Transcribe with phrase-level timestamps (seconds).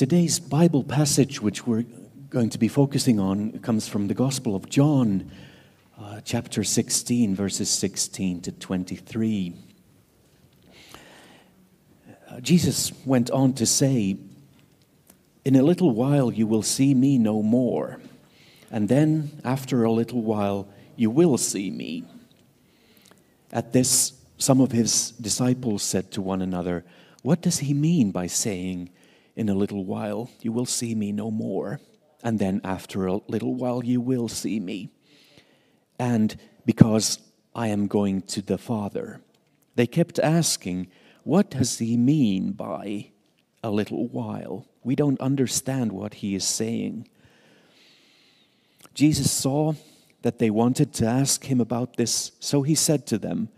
[0.00, 1.84] Today's Bible passage, which we're
[2.30, 5.30] going to be focusing on, comes from the Gospel of John,
[6.00, 9.52] uh, chapter 16, verses 16 to 23.
[12.30, 14.16] Uh, Jesus went on to say,
[15.44, 18.00] In a little while you will see me no more,
[18.70, 22.04] and then after a little while you will see me.
[23.52, 26.86] At this, some of his disciples said to one another,
[27.20, 28.88] What does he mean by saying,
[29.40, 31.80] In a little while you will see me no more,
[32.22, 34.90] and then after a little while you will see me?
[35.98, 36.36] And
[36.66, 37.18] because
[37.54, 39.22] I am going to the Father.
[39.76, 40.88] They kept asking,
[41.24, 43.12] What does he mean by
[43.64, 44.66] a little while?
[44.84, 47.08] We don't understand what he is saying.
[48.92, 49.72] Jesus saw
[50.20, 53.48] that they wanted to ask him about this, so he said to them,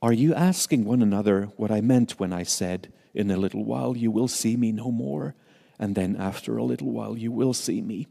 [0.00, 3.96] Are you asking one another what I meant when I said, In a little while
[3.96, 5.34] you will see me no more,
[5.76, 8.06] and then after a little while you will see me?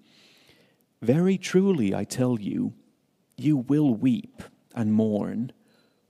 [1.01, 2.73] Very truly, I tell you,
[3.37, 4.43] you will weep
[4.75, 5.53] and mourn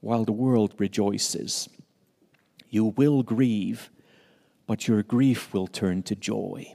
[0.00, 1.68] while the world rejoices.
[2.70, 3.88] You will grieve,
[4.66, 6.74] but your grief will turn to joy.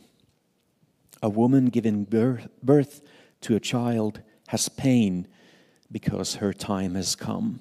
[1.21, 3.01] A woman giving birth, birth
[3.41, 5.27] to a child has pain
[5.91, 7.59] because her time has come.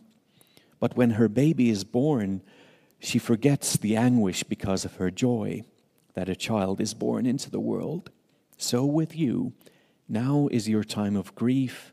[0.78, 2.42] But when her baby is born,
[3.02, 5.62] she forgets the anguish because of her joy
[6.14, 8.10] that a child is born into the world.
[8.56, 9.54] So with you,
[10.08, 11.92] now is your time of grief,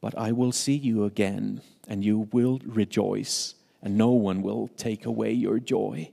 [0.00, 5.06] but I will see you again, and you will rejoice, and no one will take
[5.06, 6.10] away your joy.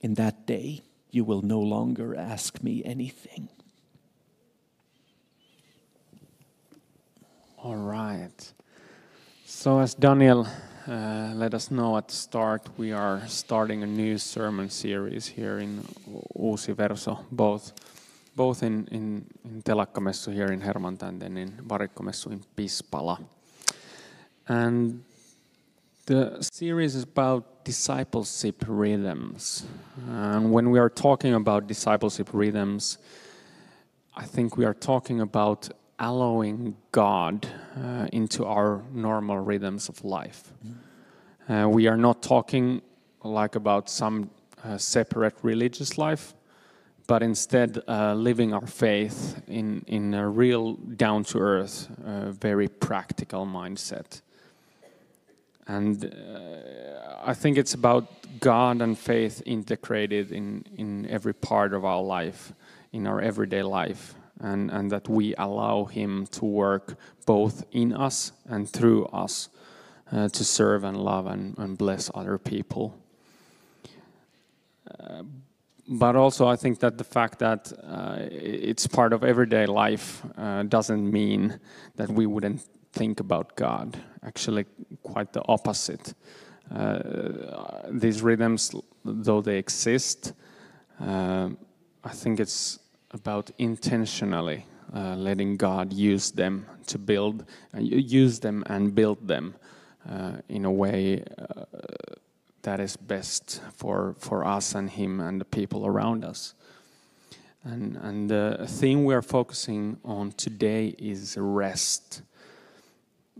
[0.00, 3.48] In that day, you will no longer ask me anything.
[7.58, 8.52] All right.
[9.44, 10.48] So, as Daniel
[10.88, 15.58] uh, let us know at the start, we are starting a new sermon series here
[15.58, 15.82] in
[16.38, 17.72] Uusi Verso, both
[18.36, 23.18] both in, in, in Telakkamessu here in Hervanta and then in Varikkomessu in Pispala.
[24.46, 25.02] And
[26.04, 29.64] the series is about discipleship rhythms.
[30.08, 32.98] And when we are talking about discipleship rhythms,
[34.14, 40.52] I think we are talking about allowing God uh, into our normal rhythms of life.
[41.48, 42.82] Uh, we are not talking
[43.22, 44.30] like about some
[44.64, 46.34] uh, separate religious life,
[47.06, 52.68] but instead uh, living our faith in, in a real down to earth, uh, very
[52.68, 54.20] practical mindset.
[55.68, 58.06] And uh, I think it's about
[58.38, 62.52] God and faith integrated in, in every part of our life,
[62.92, 68.32] in our everyday life and, and that we allow Him to work both in us
[68.46, 69.48] and through us
[70.12, 72.94] uh, to serve and love and, and bless other people.
[75.00, 75.22] Uh,
[75.88, 80.64] but also, I think that the fact that uh, it's part of everyday life uh,
[80.64, 81.60] doesn't mean
[81.94, 83.96] that we wouldn't think about God.
[84.24, 84.66] Actually,
[85.02, 86.14] quite the opposite.
[86.74, 90.32] Uh, these rhythms, though they exist,
[91.00, 91.50] uh,
[92.02, 92.80] I think it's
[93.16, 97.44] about intentionally uh, letting God use them to build,
[97.74, 99.54] uh, use them and build them
[100.08, 101.64] uh, in a way uh,
[102.62, 106.54] that is best for, for us and Him and the people around us.
[107.64, 112.22] And, and the theme we are focusing on today is rest.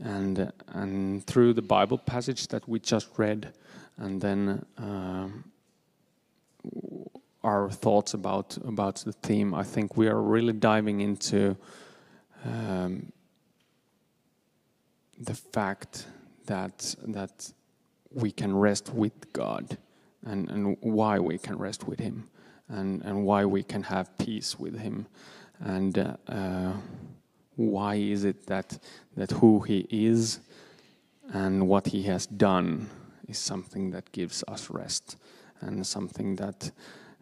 [0.03, 3.53] And, and through the Bible passage that we just read,
[3.99, 5.45] and then um,
[7.47, 11.57] our thoughts about about the theme, I think we are really diving into
[12.45, 13.13] um,
[15.19, 16.07] the fact
[16.47, 17.53] that that
[18.11, 19.79] we can rest with God,
[20.25, 22.25] and and why we can rest with Him,
[22.69, 25.07] and and why we can have peace with Him,
[25.61, 26.73] and uh, uh,
[27.55, 28.79] why is it that
[29.17, 30.41] that who He is
[31.33, 32.89] and what He has done
[33.29, 35.17] is something that gives us rest,
[35.61, 36.73] and something that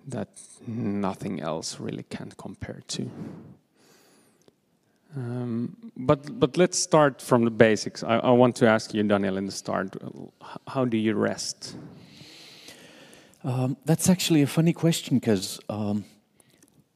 [0.06, 0.28] that
[0.66, 3.10] nothing else really can compare to.
[5.16, 8.03] Um, but but let's start from the basics.
[8.03, 9.97] I, I, want to ask you, Daniel, in the start,
[10.66, 11.77] how do you rest?
[13.45, 16.04] Um, that's actually a funny question because um,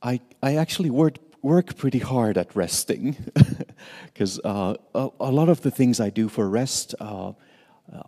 [0.02, 3.16] I I actually work work pretty hard at resting
[4.06, 7.32] because uh, a, a, lot of the things I do for rest, uh,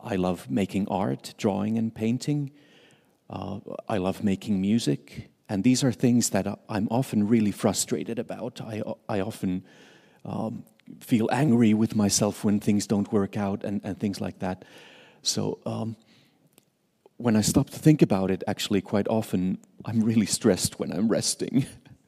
[0.02, 2.50] I love making art, drawing, and painting.
[3.30, 8.60] Uh, I love making music, and these are things that I'm often really frustrated about.
[8.60, 9.62] I, I often
[10.24, 10.64] um,
[10.98, 14.64] feel angry with myself when things don't work out and, and things like that.
[15.22, 15.96] So um,
[17.18, 21.06] when I stop to think about it, actually, quite often I'm really stressed when I'm
[21.06, 21.66] resting.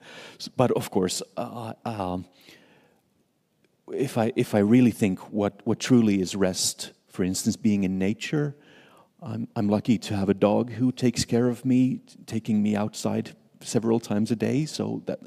[0.57, 2.25] but of course, uh, um,
[3.93, 7.97] if I if I really think what what truly is rest, for instance, being in
[7.99, 8.57] nature,
[9.23, 13.37] I'm I'm lucky to have a dog who takes care of me, taking me outside
[13.61, 14.67] several times a day.
[14.67, 15.21] So that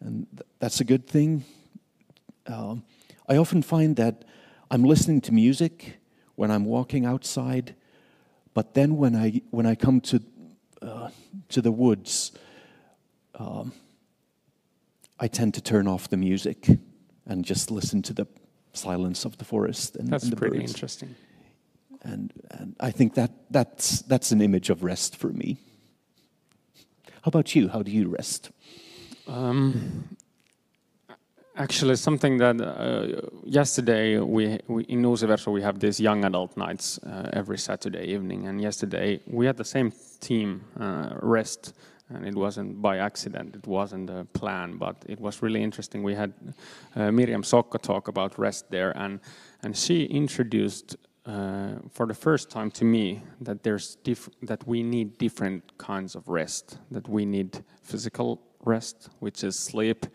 [0.00, 0.26] and
[0.58, 1.44] that's a good thing.
[2.46, 2.84] Um,
[3.28, 4.24] I often find that
[4.70, 5.98] I'm listening to music
[6.36, 7.74] when I'm walking outside,
[8.54, 10.22] but then when I when I come to
[10.82, 11.10] uh,
[11.48, 12.32] to the woods,
[13.38, 13.72] um,
[15.18, 16.66] I tend to turn off the music
[17.26, 18.26] and just listen to the
[18.72, 20.72] silence of the forest and, That's and the pretty birds.
[20.72, 21.14] interesting.
[22.02, 25.58] And, and I think that that's that's an image of rest for me.
[27.22, 27.68] How about you?
[27.68, 28.50] How do you rest?
[29.26, 30.16] Um,
[31.54, 36.98] actually, something that uh, yesterday we, we in Uusiverso we have these young adult nights
[37.04, 41.74] uh, every Saturday evening, and yesterday we had the same theme, uh, rest,
[42.08, 46.02] and it wasn't by accident, it wasn't a plan, but it was really interesting.
[46.02, 46.32] We had
[46.96, 49.20] uh, Miriam Sokka talk about rest there, and
[49.62, 53.98] and she introduced uh, for the first time to me that there's
[54.42, 56.78] that we need different kinds of rest.
[56.90, 60.06] That we need physical rest, which is sleep,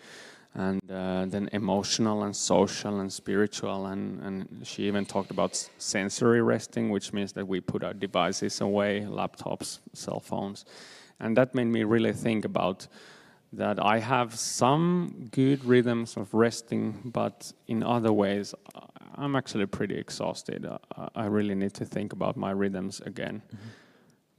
[0.56, 3.88] and uh, then emotional and social and spiritual.
[3.88, 8.62] And, and she even talked about sensory resting, which means that we put our devices
[8.62, 10.66] away, laptops, cell phones,
[11.20, 12.88] and that made me really think about
[13.54, 18.54] that I have some good rhythms of resting, but in other ways,
[19.16, 20.66] I'm actually pretty exhausted.
[20.66, 23.42] Uh, I really need to think about my rhythms again.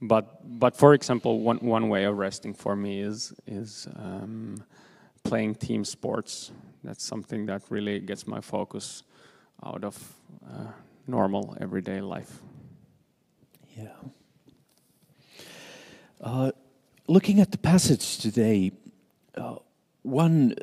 [0.01, 4.63] But but for example, one one way of resting for me is is um,
[5.23, 6.51] playing team sports.
[6.83, 9.03] That's something that really gets my focus
[9.65, 10.13] out of
[10.47, 10.71] uh,
[11.07, 12.41] normal everyday life.
[13.75, 13.87] Yeah.
[16.21, 16.51] Uh,
[17.07, 18.71] looking at the passage today,
[19.35, 19.55] uh,
[20.01, 20.55] one,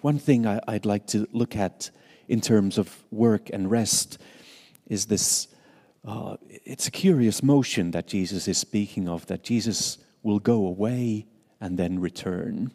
[0.00, 1.90] one thing I, I'd like to look at
[2.30, 4.16] in terms of work and rest
[4.86, 5.48] is this
[6.06, 11.26] uh, it's a curious motion that Jesus is speaking of, that Jesus will go away
[11.60, 12.72] and then return.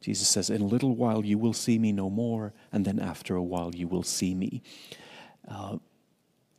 [0.00, 3.34] Jesus says, In a little while you will see me no more, and then after
[3.34, 4.62] a while you will see me.
[5.48, 5.78] Uh,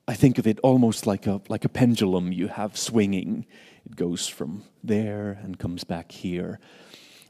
[0.07, 3.45] I think of it almost like a, like a pendulum you have swinging.
[3.85, 6.59] It goes from there and comes back here.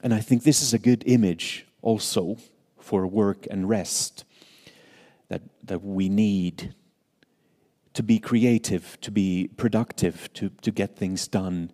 [0.01, 2.37] And I think this is a good image also
[2.79, 4.23] for work and rest
[5.33, 6.75] that, that we need
[7.93, 11.71] to be creative, to be productive, to, to get things done.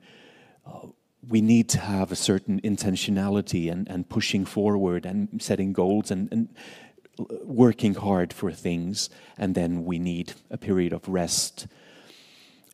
[0.65, 0.87] Uh,
[1.27, 6.31] we need to have a certain intentionality and, and pushing forward and setting goals and,
[6.31, 6.47] and
[7.43, 11.67] working hard for things, and then we need a period of rest.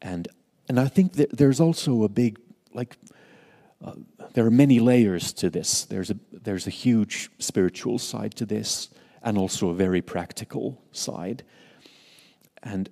[0.04, 0.28] And
[0.70, 2.38] and I think that there's also a big
[2.74, 2.98] like
[3.84, 3.94] uh,
[4.34, 5.84] there are many layers to this.
[5.86, 8.90] There's a there's a huge spiritual side to this,
[9.26, 11.44] and also a very practical side.
[12.64, 12.90] And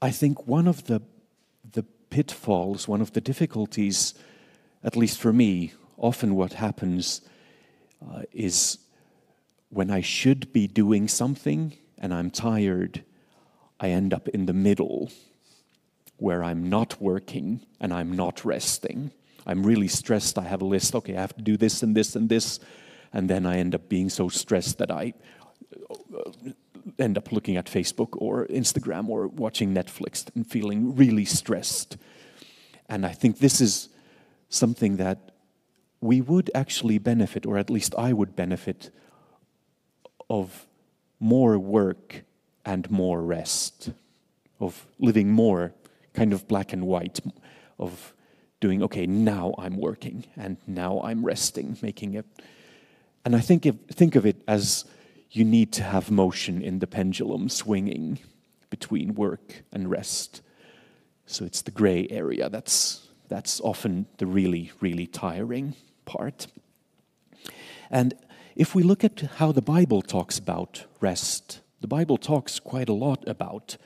[0.00, 1.02] I think one of the
[1.72, 4.14] the pitfalls, one of the difficulties,
[4.82, 7.20] at least for me, often what happens
[8.02, 8.78] uh, is
[9.68, 13.04] when I should be doing something and I'm tired,
[13.78, 15.10] I end up in the middle
[16.16, 19.12] where I'm not working and I'm not resting.
[19.46, 20.38] I'm really stressed.
[20.38, 20.94] I have a list.
[20.94, 22.58] Okay, I have to do this and this and this.
[23.12, 25.14] And then I end up being so stressed that I
[25.72, 26.50] Uh,
[26.98, 31.96] end up looking at Facebook or Instagram or watching Netflix and feeling really stressed.
[32.88, 33.88] And I think this is
[34.48, 35.30] something that
[36.00, 38.90] we would actually benefit, or at least I would benefit,
[40.28, 40.66] of
[41.18, 42.24] more work
[42.64, 43.90] and more rest,
[44.58, 45.74] of living more
[46.14, 47.20] kind of black and white,
[47.78, 48.12] of
[48.60, 52.26] doing, okay, now I'm working and now I'm resting, making it.
[53.24, 54.84] And I think, think of it as
[55.30, 58.18] you need to have motion in the pendulum swinging
[58.68, 60.42] between work and rest.
[61.26, 66.48] So it's the gray area that's, that's often the really, really tiring part.
[67.90, 68.14] And
[68.56, 72.92] if we look at how the Bible talks about rest, the Bible talks quite a
[72.92, 73.76] lot about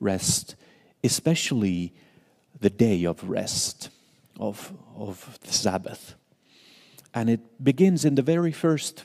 [0.00, 0.56] rest,
[1.02, 1.92] especially
[2.60, 3.90] the day of rest,
[4.40, 6.14] of, of the Sabbath.
[7.12, 9.04] And it begins in the very first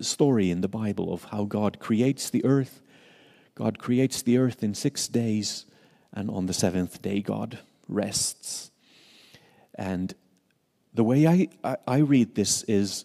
[0.00, 2.80] story in the Bible of how God creates the earth.
[3.54, 5.66] God creates the earth in six days,
[6.12, 8.70] and on the seventh day, God rests.
[9.74, 10.14] And
[10.92, 13.04] the way I, I, I read this is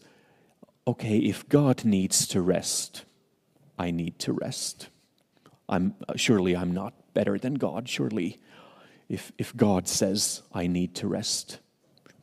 [0.88, 3.06] okay, if God needs to rest,
[3.78, 4.90] I need to rest.
[5.68, 7.88] I'm, surely I'm not better than God.
[7.88, 8.40] Surely,
[9.08, 11.60] if, if God says I need to rest,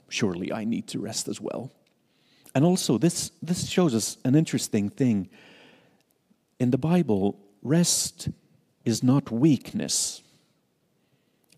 [0.08, 1.70] surely I need to rest as well.
[2.56, 5.28] And also, this, this shows us an interesting thing.
[6.58, 8.30] In the Bible, rest
[8.82, 10.22] is not weakness.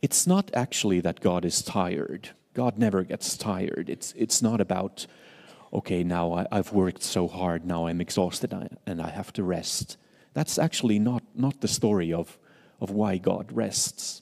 [0.03, 2.31] It's not actually that God is tired.
[2.53, 3.89] God never gets tired.
[3.89, 5.07] It's, it's not about,
[5.73, 8.53] okay, now I, have worked so hard, now I'm exhausted
[8.85, 9.99] and I have to rest.
[10.35, 12.37] That's actually not, not the story of,
[12.81, 14.21] of why God rests.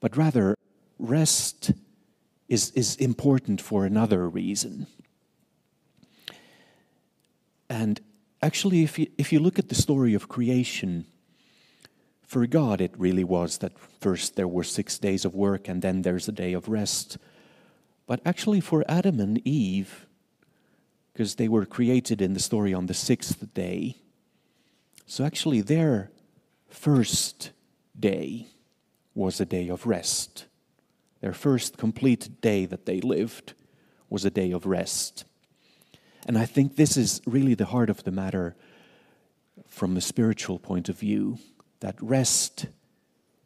[0.00, 0.56] But rather,
[0.98, 1.70] rest
[2.48, 4.88] is, is important for another reason.
[7.68, 8.00] And
[8.42, 11.06] actually, if you, if you look at the story of creation,
[12.28, 16.02] for God, it really was that first there were six days of work and then
[16.02, 17.16] there's a day of rest.
[18.06, 20.06] But actually, for Adam and Eve,
[21.12, 23.96] because they were created in the story on the sixth day,
[25.06, 26.10] so actually their
[26.68, 27.50] first
[27.98, 28.46] day
[29.14, 30.44] was a day of rest.
[31.20, 33.54] Their first complete day that they lived
[34.10, 35.24] was a day of rest.
[36.28, 38.54] And I think this is really the heart of the matter
[39.66, 41.38] from a spiritual point of view
[41.80, 42.66] that rest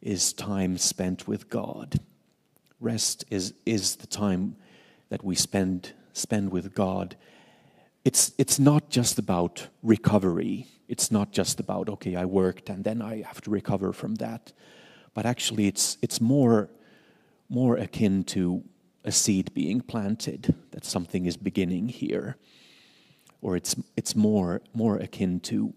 [0.01, 2.01] is time spent with God.
[2.81, 4.57] Rest is, is the time
[5.07, 7.15] that we spend, spend with God.
[8.03, 10.67] It's, it's not just about recovery.
[10.89, 14.51] It's not just about, okay, I worked and then I have to recover from that.
[15.13, 16.69] But actually, it's, it's more,
[17.47, 18.61] more akin to
[19.05, 22.35] a seed being planted, that something is beginning here.
[23.43, 25.73] Or it's, it's more, more akin to,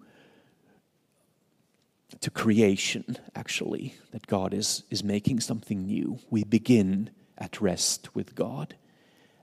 [2.20, 6.20] to creation, actually, that God is, is making something new.
[6.30, 8.76] We begin at rest with God.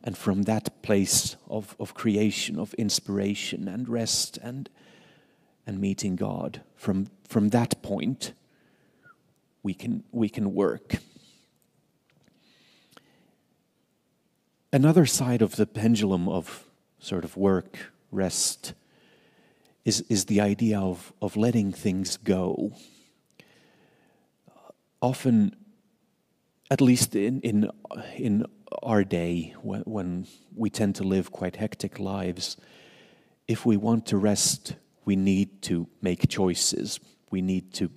[0.06, 4.70] And from that place of, of creation, of inspiration and rest and,
[5.68, 8.32] and meeting God, from, from that point,
[9.64, 10.96] we can, we can work.
[14.72, 16.66] Another side of the pendulum of
[17.00, 18.74] sort of work, rest,
[19.86, 22.74] is, is the idea of, of letting things go.
[25.02, 25.56] Often,
[26.72, 27.70] at least in, in,
[28.16, 28.46] in
[28.82, 32.58] our day, when, when we tend to live quite hectic lives,
[33.48, 37.00] if we want to rest, we need to make choices.
[37.30, 37.90] We need to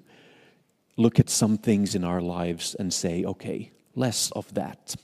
[0.96, 4.96] look at some things in our lives and say, okay, less of that.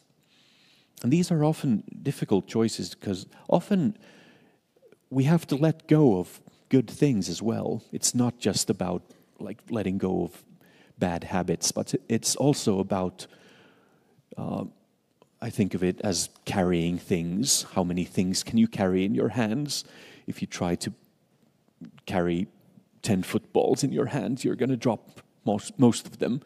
[1.02, 3.96] And these are often difficult choices because often
[5.12, 6.40] we have to let go of
[6.70, 7.82] good things as well.
[7.92, 9.02] It's not just about
[9.38, 10.42] like letting go of
[10.98, 13.26] bad habits, but it's also about,
[14.38, 14.64] uh,
[15.42, 17.66] I think of it as carrying things.
[17.74, 19.84] How many things can you carry in your hands?
[20.26, 20.94] If you try to
[22.06, 22.46] carry
[23.02, 26.40] 10 footballs in your hands, you're going to drop most, most of them.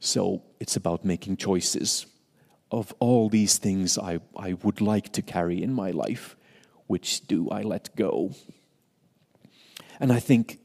[0.00, 2.06] So it's about making choices.
[2.72, 6.34] Of all these things I, I would like to carry in my life,
[6.88, 8.32] which do I let go?
[10.00, 10.58] And I think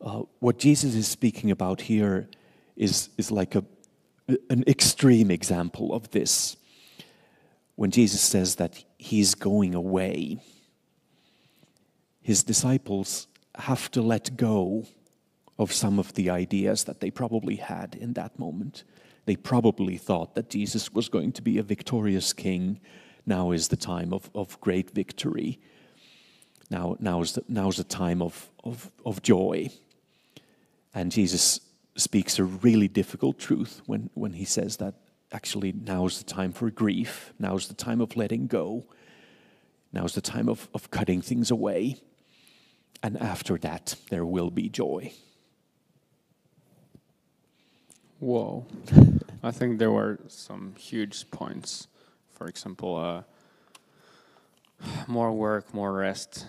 [0.00, 2.28] uh, what Jesus is speaking about here
[2.76, 3.64] is, is like a,
[4.48, 6.56] an extreme example of this.
[7.74, 10.38] When Jesus says that he's going away,
[12.22, 14.86] his disciples have to let go
[15.58, 18.84] of some of the ideas that they probably had in that moment.
[19.26, 22.80] They probably thought that Jesus was going to be a victorious king.
[23.30, 25.60] Now is the time of, of great victory.
[26.68, 29.68] Now, now, is the, now is the time of, of, of joy.
[30.92, 31.60] And Jesus
[31.94, 34.94] speaks a really difficult truth when, when he says that
[35.30, 37.32] actually now is the time for grief.
[37.38, 38.84] Now is the time of letting go.
[39.92, 41.98] Now is the time of, of cutting things away.
[43.00, 45.12] And after that, there will be joy.
[48.18, 48.66] Whoa.
[49.44, 51.86] I think there were some huge points.
[52.40, 53.22] For example, uh,
[55.06, 56.46] more work, more rest,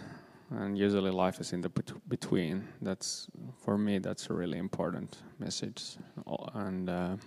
[0.50, 2.66] and usually life is in the bet between.
[2.82, 4.00] That's for me.
[4.00, 5.98] That's a really important message,
[6.54, 7.18] and uh,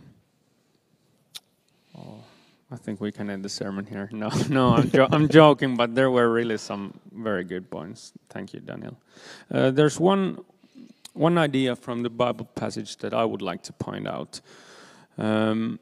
[1.99, 2.25] oh,
[2.71, 4.09] I think we can end the sermon here.
[4.13, 8.15] No, no, I'm, jo I'm joking, but there were really some very good points.
[8.31, 8.97] Thank you, Daniel.
[9.53, 10.43] Uh, there's one
[11.13, 14.41] one idea from the Bible passage that I would like to point out.
[15.19, 15.79] Um,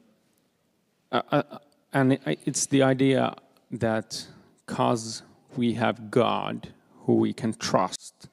[1.93, 3.35] and it's the idea
[3.71, 4.27] that
[4.65, 5.23] because
[5.55, 8.29] we have God who we can trust,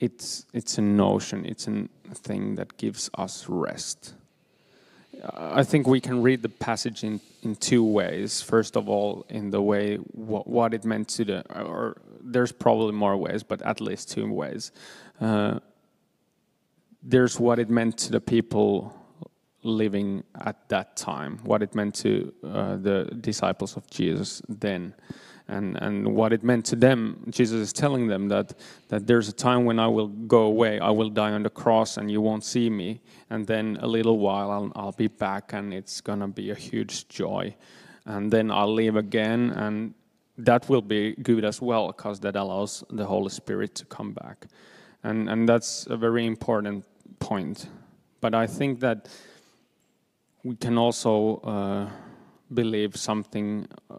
[0.00, 4.14] it's, it's a notion, it's a thing that gives us rest.
[5.34, 8.42] I think we can read the passage in, in two ways.
[8.42, 12.92] First of all, in the way what, what it meant to the, or there's probably
[12.92, 14.72] more ways, but at least two ways.
[15.20, 15.60] Uh,
[17.02, 18.94] there's what it meant to the people
[19.64, 24.94] living at that time, what it meant to uh, the disciples of Jesus then.
[25.46, 28.54] And, and what it meant to them, Jesus is telling them that,
[28.88, 31.98] that there's a time when I will go away, I will die on the cross,
[31.98, 33.02] and you won't see me.
[33.28, 36.54] And then a little while, I'll, I'll be back, and it's going to be a
[36.54, 37.54] huge joy.
[38.06, 39.92] And then I'll leave again, and
[40.38, 44.46] that will be good as well, because that allows the Holy Spirit to come back.
[45.02, 46.86] And, and that's a very important
[47.18, 47.68] point.
[48.22, 49.10] But I think that
[50.44, 51.88] we can also uh,
[52.52, 53.96] believe something uh,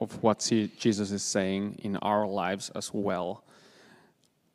[0.00, 0.40] of what
[0.76, 3.44] Jesus is saying in our lives as well.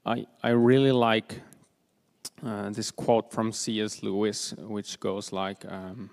[0.05, 1.41] I, I really like
[2.45, 4.03] uh, this quote from C.S.
[4.03, 6.09] Lewis, which goes like, um,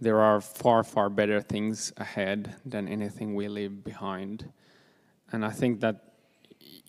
[0.00, 4.52] There are far, far better things ahead than anything we leave behind.
[5.30, 6.14] And I think that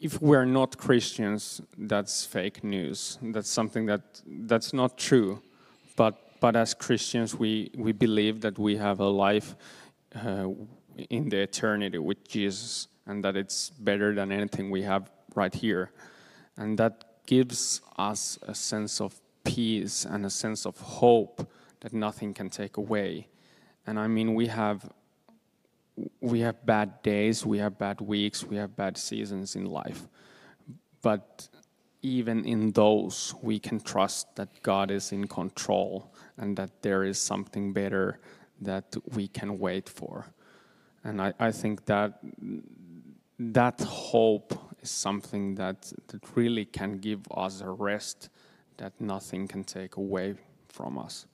[0.02, 3.20] if we're not Christians, that's fake news.
[3.22, 5.42] That's something that that's not true.
[5.96, 9.56] But but as Christians, we we believe that we have a life
[10.14, 10.48] uh,
[11.10, 15.90] in the eternity with Jesus, and that it's better than anything we have right here,
[16.56, 16.94] and that
[17.25, 21.50] gives us a sense of peace and a sense of hope
[21.80, 23.28] that nothing can take away.
[23.88, 24.80] And I mean, we have
[26.22, 30.08] we have bad days, we have bad weeks, we have bad seasons in life.
[31.02, 31.50] But
[32.06, 37.20] even in those, we can trust that God is in control and that there is
[37.20, 38.20] something better
[38.62, 40.28] that we can wait for.
[41.04, 42.20] And I, I think that
[43.40, 48.30] that hope is something that, that really can give us a rest
[48.78, 50.36] that nothing can take away
[50.70, 51.26] from us.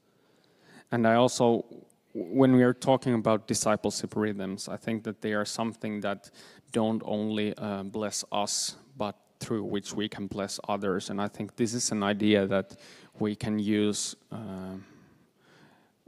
[0.91, 1.65] And I also
[2.13, 6.29] when we are talking about discipleship rhythms, I think that they are something that
[6.73, 11.09] don't only uh, bless us, but through which we can bless others.
[11.09, 12.77] And I think this is an idea that
[13.19, 14.75] we can use, uh,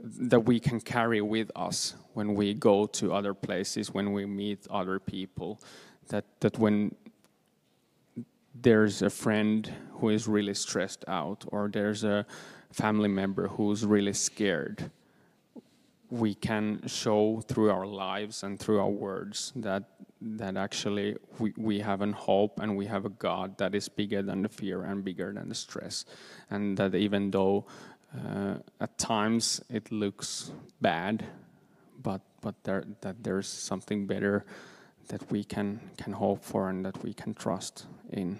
[0.00, 4.66] that we can carry with us when we go to other places, when we meet
[4.70, 5.60] other people.
[6.08, 6.94] That, that when
[8.54, 12.24] there's a friend who is really stressed out, or there's a
[12.72, 14.90] family member who's really scared,
[16.10, 19.84] we can show through our lives and through our words that
[20.20, 24.22] that actually we, we have an hope and we have a God that is bigger
[24.22, 26.06] than the fear and bigger than the stress.
[26.50, 27.66] And that even though
[28.16, 31.26] uh, at times it looks bad,
[32.02, 34.44] but but there that there's something better
[35.08, 38.38] that we can can hope for and that we can trust in.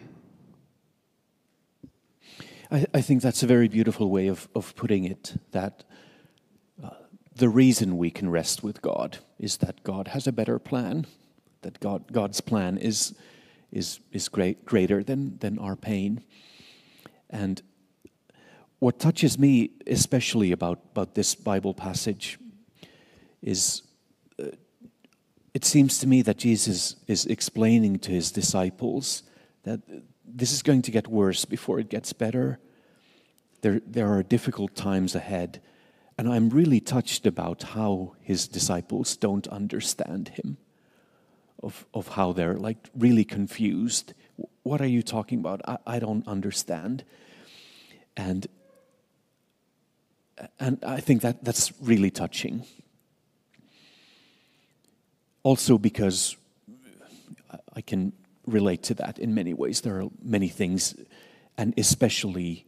[2.70, 5.36] I, I think that's a very beautiful way of, of putting it.
[5.52, 5.84] That
[7.36, 11.06] the reason we can rest with God is that God has a better plan,
[11.62, 13.14] that God, God's plan is,
[13.72, 16.22] is, is great, greater than, than our pain.
[17.30, 17.60] And
[18.78, 22.38] what touches me especially about, about this Bible passage
[23.42, 23.82] is
[24.38, 24.46] uh,
[25.52, 29.22] it seems to me that Jesus is explaining to his disciples
[29.64, 29.80] that
[30.24, 32.58] this is going to get worse before it gets better.
[33.60, 35.60] There, there are difficult times ahead
[36.16, 40.58] and I'm really touched about how his disciples don't understand him,
[41.62, 44.14] of, of how they're like really confused.
[44.62, 45.60] What are you talking about?
[45.66, 47.04] I, I don't understand.
[48.16, 48.46] And,
[50.60, 52.64] and I think that that's really touching.
[55.42, 56.36] Also, because
[57.74, 58.12] I can
[58.46, 59.80] relate to that in many ways.
[59.80, 60.94] There are many things,
[61.58, 62.66] and especially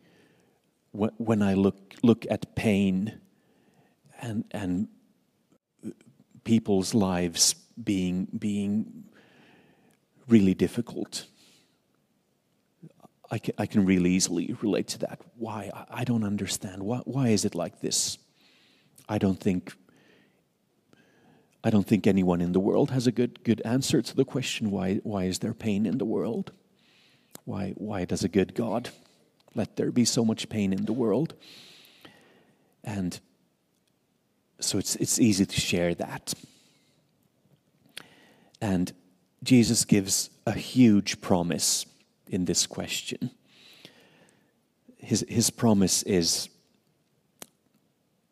[0.93, 3.21] when I look, look at pain
[4.21, 4.89] and and
[6.45, 9.05] people's lives being being
[10.29, 11.27] really difficult.
[13.31, 15.21] I can, I can really easily relate to that.
[15.37, 15.71] Why?
[15.75, 16.83] I, I don't understand.
[16.85, 18.19] Why, why is it like this?
[19.09, 19.75] I don't think
[21.65, 24.71] I don't think anyone in the world has a good good answer to the question
[24.71, 26.53] why why is there pain in the world?
[27.45, 28.91] Why why does a good God
[29.55, 31.35] let there be so much pain in the world?
[32.85, 33.19] And
[34.61, 36.35] so it's, it's easy to share that.
[38.61, 38.93] And
[39.43, 41.87] Jesus gives a huge promise
[42.27, 43.31] in this question.
[44.99, 46.49] His, his promise is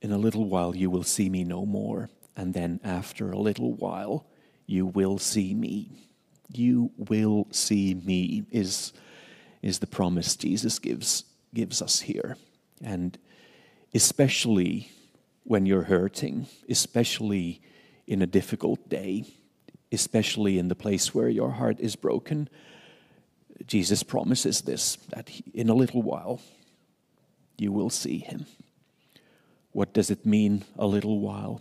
[0.01, 3.73] In a little while you will see me no more, and then after a little
[3.75, 4.27] while
[4.67, 5.91] you will see me.
[6.53, 8.93] You will see me, is,
[9.63, 12.37] is the promise Jesus gives, gives us here.
[12.83, 13.17] And
[13.95, 14.91] especially
[15.45, 17.61] when you're hurting, especially
[18.07, 19.25] in a difficult day,
[19.93, 22.49] especially in the place where your heart is broken.
[23.67, 26.41] Jesus promises this that in a little while
[27.57, 28.47] you will see him.
[29.73, 31.61] What does it mean, a little while?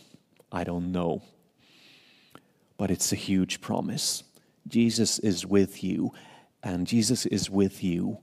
[0.52, 1.24] I don't know.
[2.78, 4.24] But it's a huge promise.
[4.68, 6.12] Jesus is with you,
[6.64, 8.20] and Jesus is with you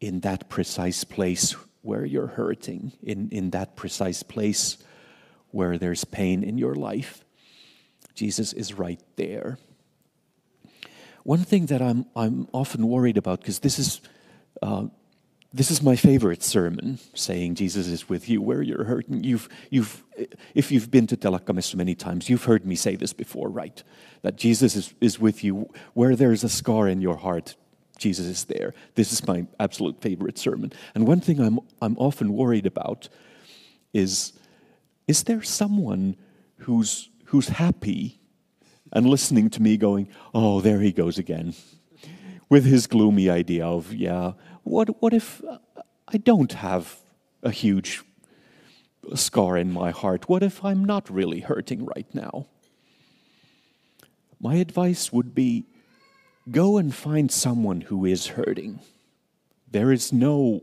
[0.00, 4.78] in that precise place where you're hurting, in, in that precise place
[5.50, 7.24] where there's pain in your life.
[8.14, 9.58] Jesus is right there.
[11.22, 14.00] One thing that I'm, I'm often worried about, because this is,
[14.62, 14.86] uh,
[15.52, 19.24] this is my favorite sermon, saying Jesus is with you where you're hurting.
[19.24, 20.04] You've, you've,
[20.54, 23.82] if you've been to Telakkames many times, you've heard me say this before, right?
[24.22, 27.56] That Jesus is, is with you where there's a scar in your heart.
[28.00, 28.74] Jesus is there.
[28.94, 30.72] This is my absolute favorite sermon.
[30.94, 33.08] And one thing I'm, I'm often worried about
[33.92, 34.32] is
[35.10, 36.14] is there someone
[36.58, 38.20] who's, who's happy
[38.92, 41.54] and listening to me going, oh, there he goes again,
[42.48, 44.32] with his gloomy idea of, yeah,
[44.62, 45.42] what, what if
[46.06, 47.00] I don't have
[47.42, 48.02] a huge
[49.16, 50.28] scar in my heart?
[50.28, 52.46] What if I'm not really hurting right now?
[54.38, 55.66] My advice would be
[56.48, 58.80] go and find someone who is hurting.
[59.70, 60.62] There is no,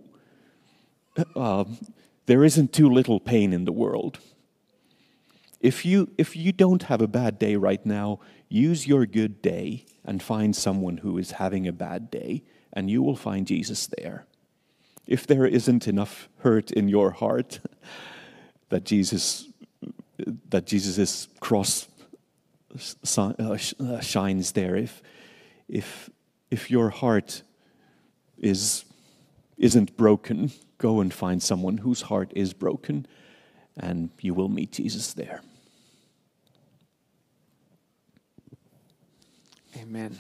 [1.36, 1.66] uh,
[2.26, 4.20] there isn't too little pain in the world.
[5.60, 9.86] If you, if you don't have a bad day right now, use your good day
[10.06, 14.26] and find someone who is having a bad day, and you will find Jesus there.
[15.08, 17.60] If there isn't enough hurt in your heart
[18.70, 19.48] that Jesus,
[20.50, 21.88] that Jesus' cross
[23.18, 23.34] uh,
[23.80, 25.02] uh, shines there, if,
[25.68, 26.10] if,
[26.50, 27.44] if your heart
[28.38, 28.86] is,
[29.58, 33.06] isn't broken, go and find someone whose heart is broken
[33.76, 35.42] and you will meet Jesus there.
[39.76, 40.20] Amen.